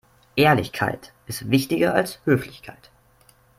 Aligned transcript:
Ehrlichkeit 0.35 1.13
ist 1.27 1.51
wichtiger 1.51 1.93
als 1.93 2.21
Höflichkeit. 2.25 2.89